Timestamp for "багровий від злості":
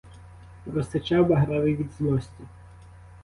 1.27-2.43